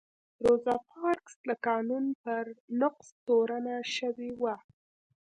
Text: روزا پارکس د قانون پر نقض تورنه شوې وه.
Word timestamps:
روزا 0.45 0.75
پارکس 0.91 1.33
د 1.47 1.49
قانون 1.67 2.05
پر 2.23 2.43
نقض 2.79 3.07
تورنه 3.25 3.75
شوې 3.95 4.31
وه. 4.41 4.55